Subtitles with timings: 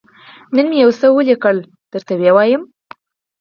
[0.55, 1.57] _نن مې يو څه ولېکل،
[1.91, 2.63] درته وبه يې لولم.